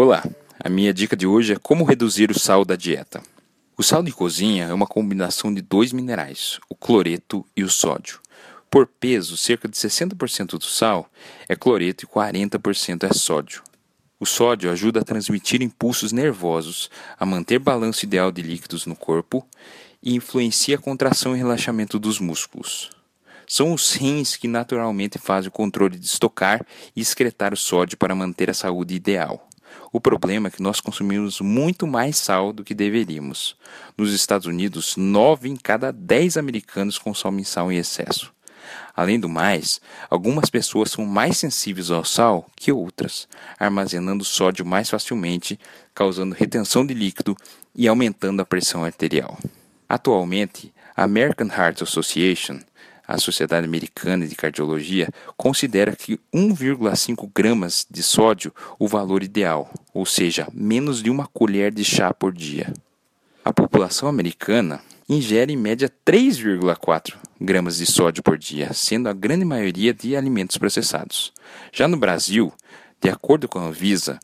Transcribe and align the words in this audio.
Olá, 0.00 0.22
a 0.62 0.68
minha 0.68 0.94
dica 0.94 1.16
de 1.16 1.26
hoje 1.26 1.54
é 1.54 1.56
como 1.56 1.82
reduzir 1.82 2.30
o 2.30 2.38
sal 2.38 2.64
da 2.64 2.76
dieta. 2.76 3.20
O 3.76 3.82
sal 3.82 4.00
de 4.00 4.12
cozinha 4.12 4.66
é 4.66 4.72
uma 4.72 4.86
combinação 4.86 5.52
de 5.52 5.60
dois 5.60 5.92
minerais, 5.92 6.60
o 6.68 6.74
cloreto 6.76 7.44
e 7.56 7.64
o 7.64 7.68
sódio. 7.68 8.20
Por 8.70 8.86
peso, 8.86 9.36
cerca 9.36 9.66
de 9.66 9.76
60% 9.76 10.50
do 10.50 10.64
sal 10.64 11.10
é 11.48 11.56
cloreto 11.56 12.04
e 12.04 12.06
40% 12.06 13.10
é 13.10 13.12
sódio. 13.12 13.60
O 14.20 14.24
sódio 14.24 14.70
ajuda 14.70 15.00
a 15.00 15.04
transmitir 15.04 15.62
impulsos 15.62 16.12
nervosos, 16.12 16.88
a 17.18 17.26
manter 17.26 17.58
balanço 17.58 18.04
ideal 18.04 18.30
de 18.30 18.40
líquidos 18.40 18.86
no 18.86 18.94
corpo 18.94 19.44
e 20.00 20.14
influencia 20.14 20.76
a 20.76 20.80
contração 20.80 21.34
e 21.34 21.38
relaxamento 21.38 21.98
dos 21.98 22.20
músculos. 22.20 22.92
São 23.48 23.72
os 23.72 23.94
rins 23.94 24.36
que 24.36 24.46
naturalmente 24.46 25.18
fazem 25.18 25.48
o 25.48 25.52
controle 25.52 25.98
de 25.98 26.06
estocar 26.06 26.64
e 26.94 27.00
excretar 27.00 27.52
o 27.52 27.56
sódio 27.56 27.98
para 27.98 28.14
manter 28.14 28.48
a 28.48 28.54
saúde 28.54 28.94
ideal. 28.94 29.47
O 29.90 30.00
problema 30.00 30.48
é 30.48 30.50
que 30.50 30.62
nós 30.62 30.80
consumimos 30.80 31.40
muito 31.40 31.86
mais 31.86 32.16
sal 32.16 32.52
do 32.52 32.62
que 32.62 32.74
deveríamos. 32.74 33.56
Nos 33.96 34.12
Estados 34.12 34.46
Unidos, 34.46 34.96
9 34.96 35.48
em 35.48 35.56
cada 35.56 35.90
10 35.90 36.36
americanos 36.36 36.98
consomem 36.98 37.44
sal 37.44 37.72
em 37.72 37.78
excesso. 37.78 38.32
Além 38.94 39.18
do 39.18 39.28
mais, 39.28 39.80
algumas 40.10 40.50
pessoas 40.50 40.90
são 40.90 41.06
mais 41.06 41.38
sensíveis 41.38 41.90
ao 41.90 42.04
sal 42.04 42.46
que 42.54 42.70
outras, 42.70 43.26
armazenando 43.58 44.24
sódio 44.24 44.66
mais 44.66 44.90
facilmente, 44.90 45.58
causando 45.94 46.34
retenção 46.34 46.84
de 46.84 46.92
líquido 46.92 47.34
e 47.74 47.88
aumentando 47.88 48.42
a 48.42 48.44
pressão 48.44 48.84
arterial. 48.84 49.38
Atualmente, 49.88 50.72
a 50.94 51.04
American 51.04 51.46
Heart 51.46 51.82
Association 51.82 52.60
a 53.08 53.16
Sociedade 53.16 53.64
Americana 53.66 54.26
de 54.26 54.34
Cardiologia 54.34 55.08
considera 55.34 55.96
que 55.96 56.20
1,5 56.32 57.30
gramas 57.34 57.86
de 57.90 58.02
sódio 58.02 58.52
o 58.78 58.86
valor 58.86 59.22
ideal, 59.22 59.72
ou 59.94 60.04
seja, 60.04 60.46
menos 60.52 61.02
de 61.02 61.08
uma 61.08 61.26
colher 61.26 61.72
de 61.72 61.82
chá 61.82 62.12
por 62.12 62.34
dia. 62.34 62.70
A 63.42 63.50
população 63.50 64.10
americana 64.10 64.82
ingere 65.08 65.54
em 65.54 65.56
média 65.56 65.90
3,4 66.04 67.14
gramas 67.40 67.78
de 67.78 67.86
sódio 67.86 68.22
por 68.22 68.36
dia, 68.36 68.74
sendo 68.74 69.08
a 69.08 69.14
grande 69.14 69.44
maioria 69.46 69.94
de 69.94 70.14
alimentos 70.14 70.58
processados. 70.58 71.32
Já 71.72 71.88
no 71.88 71.96
Brasil, 71.96 72.52
de 73.00 73.08
acordo 73.08 73.48
com 73.48 73.58
a 73.58 73.68
Anvisa, 73.68 74.20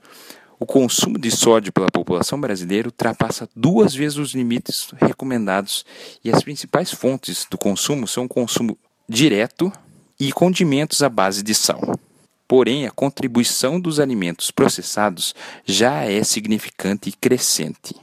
o 0.59 0.67
consumo 0.67 1.19
de 1.19 1.31
sódio 1.31 1.73
pela 1.73 1.91
população 1.91 2.41
brasileira 2.41 2.89
ultrapassa 2.89 3.49
duas 3.55 3.95
vezes 3.95 4.19
os 4.19 4.35
limites 4.35 4.89
recomendados 5.01 5.85
e 6.25 6.31
as 6.31 6.43
principais 6.43 6.93
fontes 6.93 7.47
do 7.51 7.59
consumo 7.59 8.07
são 8.07 8.25
o 8.25 8.29
consumo 8.29 8.79
direto 9.09 9.73
e 10.19 10.33
condimentos 10.33 11.03
à 11.03 11.09
base 11.09 11.43
de 11.43 11.55
sal. 11.55 11.99
Porém, 12.47 12.87
a 12.87 12.91
contribuição 12.91 13.81
dos 13.81 13.99
alimentos 13.99 14.51
processados 14.51 15.35
já 15.65 16.05
é 16.05 16.23
significante 16.23 17.09
e 17.09 17.13
crescente. 17.13 17.95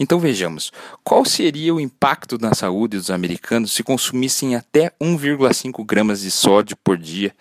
Então 0.00 0.20
vejamos, 0.20 0.70
qual 1.02 1.24
seria 1.24 1.74
o 1.74 1.80
impacto 1.80 2.38
na 2.38 2.54
saúde 2.54 2.96
dos 2.96 3.10
americanos 3.10 3.72
se 3.72 3.82
consumissem 3.82 4.54
até 4.54 4.92
1,5 5.00 5.84
gramas 5.84 6.20
de 6.20 6.30
sódio 6.30 6.76
por 6.76 6.96
dia, 6.96 7.34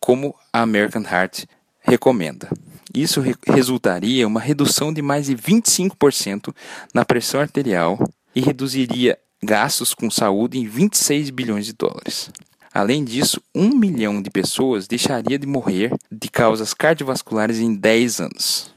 como 0.00 0.34
a 0.52 0.62
American 0.62 1.02
Heart 1.02 1.44
recomenda? 1.80 2.48
Isso 2.94 3.20
re 3.20 3.34
resultaria 3.46 4.22
em 4.22 4.26
uma 4.26 4.40
redução 4.40 4.92
de 4.92 5.00
mais 5.00 5.26
de 5.26 5.36
25% 5.36 6.54
na 6.92 7.04
pressão 7.04 7.40
arterial 7.40 7.98
e 8.34 8.40
reduziria 8.40 9.18
gastos 9.42 9.94
com 9.94 10.10
saúde 10.10 10.58
em 10.58 10.66
26 10.66 11.30
bilhões 11.30 11.66
de 11.66 11.72
dólares. 11.72 12.30
Além 12.72 13.04
disso, 13.04 13.42
um 13.54 13.70
milhão 13.70 14.22
de 14.22 14.30
pessoas 14.30 14.86
deixaria 14.86 15.38
de 15.38 15.46
morrer 15.46 15.92
de 16.10 16.28
causas 16.28 16.72
cardiovasculares 16.72 17.58
em 17.58 17.74
10 17.74 18.20
anos. 18.20 18.72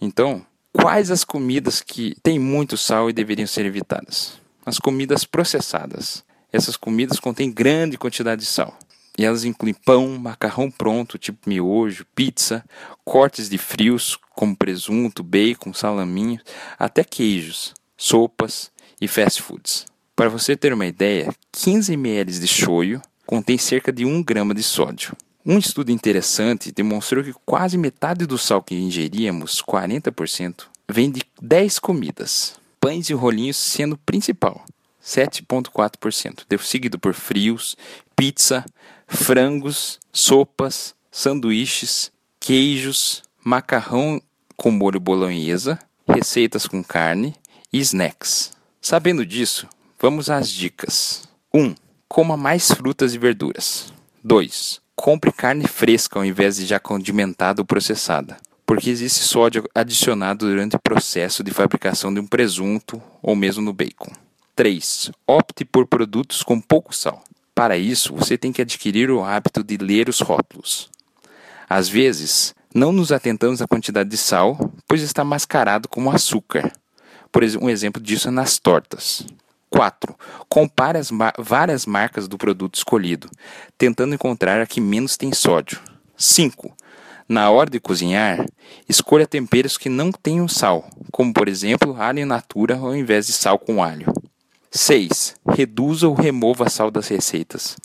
Então, 0.00 0.44
quais 0.72 1.10
as 1.10 1.24
comidas 1.24 1.80
que 1.80 2.16
têm 2.22 2.38
muito 2.38 2.76
sal 2.76 3.08
e 3.08 3.12
deveriam 3.12 3.46
ser 3.46 3.64
evitadas? 3.64 4.38
As 4.64 4.78
comidas 4.78 5.24
processadas. 5.24 6.24
Essas 6.52 6.76
comidas 6.76 7.20
contêm 7.20 7.52
grande 7.52 7.96
quantidade 7.96 8.40
de 8.40 8.48
sal. 8.48 8.76
E 9.18 9.24
elas 9.24 9.44
incluem 9.44 9.74
pão, 9.74 10.18
macarrão 10.18 10.70
pronto, 10.70 11.16
tipo 11.16 11.48
miojo, 11.48 12.04
pizza, 12.14 12.64
cortes 13.04 13.48
de 13.48 13.56
frios, 13.56 14.18
como 14.34 14.54
presunto, 14.54 15.22
bacon, 15.22 15.72
salaminho, 15.72 16.40
até 16.78 17.02
queijos, 17.02 17.72
sopas 17.96 18.70
e 19.00 19.08
fast 19.08 19.40
foods. 19.42 19.86
Para 20.14 20.28
você 20.28 20.56
ter 20.56 20.72
uma 20.72 20.86
ideia, 20.86 21.34
15 21.52 21.94
ml 21.94 22.32
de 22.38 22.46
shoyu 22.46 23.00
contém 23.26 23.58
cerca 23.58 23.92
de 23.92 24.04
1 24.04 24.22
grama 24.22 24.54
de 24.54 24.62
sódio. 24.62 25.16
Um 25.44 25.58
estudo 25.58 25.92
interessante 25.92 26.72
demonstrou 26.72 27.22
que 27.22 27.32
quase 27.44 27.78
metade 27.78 28.26
do 28.26 28.36
sal 28.36 28.62
que 28.62 28.74
ingeríamos, 28.74 29.62
40%, 29.62 30.64
vem 30.88 31.10
de 31.10 31.22
10 31.40 31.78
comidas, 31.78 32.58
pães 32.80 33.08
e 33.08 33.14
rolinhos 33.14 33.56
sendo 33.56 33.94
o 33.94 33.98
principal, 33.98 34.64
7,4%, 35.06 36.58
seguido 36.60 36.98
por 36.98 37.14
frios, 37.14 37.76
pizza, 38.16 38.64
frangos, 39.06 40.00
sopas, 40.12 40.96
sanduíches, 41.12 42.10
queijos, 42.40 43.22
macarrão 43.44 44.20
com 44.56 44.72
molho 44.72 44.98
bolonhesa, 44.98 45.78
receitas 46.08 46.66
com 46.66 46.82
carne 46.82 47.36
e 47.72 47.78
snacks. 47.78 48.50
Sabendo 48.82 49.24
disso, 49.24 49.68
vamos 50.00 50.28
às 50.28 50.50
dicas. 50.50 51.28
1. 51.54 51.60
Um, 51.60 51.74
coma 52.08 52.36
mais 52.36 52.72
frutas 52.72 53.14
e 53.14 53.18
verduras. 53.18 53.92
2. 54.24 54.80
Compre 54.96 55.30
carne 55.30 55.68
fresca 55.68 56.18
ao 56.18 56.24
invés 56.24 56.56
de 56.56 56.66
já 56.66 56.80
condimentada 56.80 57.62
ou 57.62 57.66
processada, 57.66 58.38
porque 58.64 58.90
existe 58.90 59.20
sódio 59.20 59.68
adicionado 59.72 60.46
durante 60.46 60.74
o 60.74 60.80
processo 60.80 61.44
de 61.44 61.52
fabricação 61.52 62.12
de 62.12 62.18
um 62.18 62.26
presunto 62.26 63.00
ou 63.22 63.36
mesmo 63.36 63.62
no 63.62 63.72
bacon. 63.72 64.25
3. 64.56 65.10
Opte 65.26 65.66
por 65.66 65.86
produtos 65.86 66.42
com 66.42 66.58
pouco 66.58 66.96
sal. 66.96 67.22
Para 67.54 67.76
isso, 67.76 68.14
você 68.14 68.38
tem 68.38 68.50
que 68.50 68.62
adquirir 68.62 69.10
o 69.10 69.22
hábito 69.22 69.62
de 69.62 69.76
ler 69.76 70.08
os 70.08 70.20
rótulos. 70.20 70.88
Às 71.68 71.90
vezes, 71.90 72.54
não 72.74 72.90
nos 72.90 73.12
atentamos 73.12 73.60
à 73.60 73.66
quantidade 73.66 74.08
de 74.08 74.16
sal, 74.16 74.72
pois 74.88 75.02
está 75.02 75.22
mascarado 75.22 75.88
como 75.88 76.10
açúcar. 76.10 76.72
Por 77.30 77.42
exemplo, 77.42 77.66
um 77.66 77.70
exemplo 77.70 78.02
disso 78.02 78.28
é 78.28 78.30
nas 78.30 78.58
tortas. 78.58 79.26
4. 79.68 80.16
Compare 80.48 80.96
as 80.96 81.10
várias 81.38 81.84
marcas 81.84 82.26
do 82.26 82.38
produto 82.38 82.76
escolhido, 82.76 83.28
tentando 83.76 84.14
encontrar 84.14 84.62
a 84.62 84.66
que 84.66 84.80
menos 84.80 85.18
tem 85.18 85.34
sódio. 85.34 85.78
5. 86.16 86.74
Na 87.28 87.50
hora 87.50 87.68
de 87.68 87.78
cozinhar, 87.78 88.46
escolha 88.88 89.26
temperos 89.26 89.76
que 89.76 89.90
não 89.90 90.10
tenham 90.10 90.48
sal, 90.48 90.88
como 91.12 91.34
por 91.34 91.46
exemplo 91.46 92.00
alho 92.00 92.24
natura 92.24 92.76
ao 92.76 92.96
invés 92.96 93.26
de 93.26 93.34
sal 93.34 93.58
com 93.58 93.82
alho. 93.82 94.06
6. 94.76 95.36
Reduza 95.48 96.06
ou 96.06 96.14
remova 96.14 96.68
sal 96.68 96.90
das 96.90 97.08
receitas. 97.08 97.76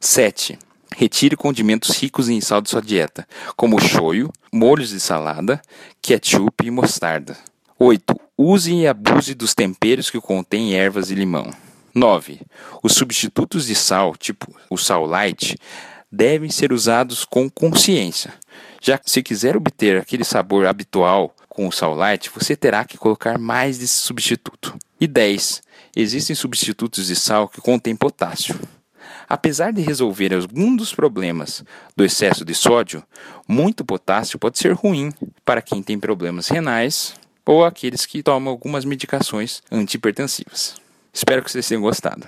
7. 0.00 0.58
Retire 0.96 1.36
condimentos 1.36 1.96
ricos 1.96 2.28
em 2.28 2.40
sal 2.40 2.60
de 2.60 2.70
sua 2.70 2.82
dieta, 2.82 3.28
como 3.56 3.80
shoyu, 3.80 4.32
molhos 4.52 4.90
de 4.90 4.98
salada, 4.98 5.60
ketchup 6.02 6.66
e 6.66 6.70
mostarda. 6.70 7.36
8. 7.78 8.14
Use 8.36 8.72
e 8.72 8.86
abuse 8.86 9.34
dos 9.34 9.54
temperos 9.54 10.10
que 10.10 10.20
contêm 10.20 10.74
ervas 10.74 11.10
e 11.10 11.14
limão. 11.14 11.50
9. 11.94 12.40
Os 12.82 12.92
substitutos 12.92 13.66
de 13.66 13.74
sal, 13.74 14.16
tipo 14.16 14.52
o 14.68 14.76
sal 14.76 15.04
light, 15.04 15.56
devem 16.10 16.50
ser 16.50 16.72
usados 16.72 17.24
com 17.24 17.48
consciência. 17.48 18.32
Já 18.80 18.96
que 18.96 19.10
se 19.10 19.22
quiser 19.22 19.56
obter 19.56 20.00
aquele 20.00 20.24
sabor 20.24 20.66
habitual 20.66 21.34
com 21.48 21.68
o 21.68 21.72
sal 21.72 21.94
light, 21.94 22.30
você 22.30 22.56
terá 22.56 22.84
que 22.84 22.96
colocar 22.96 23.38
mais 23.38 23.78
desse 23.78 23.96
substituto. 23.96 24.76
E 25.00 25.06
10. 25.06 25.62
Existem 25.94 26.36
substitutos 26.36 27.06
de 27.06 27.16
sal 27.16 27.48
que 27.48 27.60
contêm 27.60 27.96
potássio. 27.96 28.58
Apesar 29.28 29.72
de 29.72 29.80
resolver 29.80 30.34
alguns 30.34 30.76
dos 30.76 30.94
problemas 30.94 31.64
do 31.96 32.04
excesso 32.04 32.44
de 32.44 32.54
sódio, 32.54 33.02
muito 33.46 33.84
potássio 33.84 34.38
pode 34.38 34.58
ser 34.58 34.72
ruim 34.72 35.12
para 35.44 35.62
quem 35.62 35.82
tem 35.82 35.98
problemas 35.98 36.48
renais 36.48 37.14
ou 37.44 37.64
aqueles 37.64 38.06
que 38.06 38.22
tomam 38.22 38.52
algumas 38.52 38.84
medicações 38.84 39.62
antihipertensivas. 39.70 40.76
Espero 41.12 41.42
que 41.42 41.50
vocês 41.50 41.66
tenham 41.66 41.82
gostado. 41.82 42.26